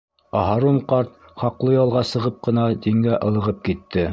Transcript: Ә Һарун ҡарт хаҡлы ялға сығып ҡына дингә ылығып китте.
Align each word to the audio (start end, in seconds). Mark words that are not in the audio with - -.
Ә 0.37 0.39
Һарун 0.45 0.79
ҡарт 0.93 1.11
хаҡлы 1.43 1.75
ялға 1.75 2.03
сығып 2.15 2.43
ҡына 2.49 2.65
дингә 2.87 3.21
ылығып 3.29 3.65
китте. 3.69 4.09